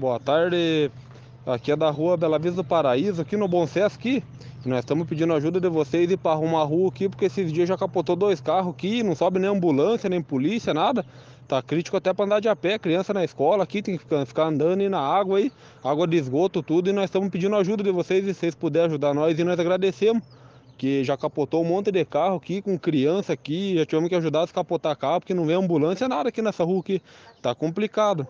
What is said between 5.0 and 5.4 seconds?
pedindo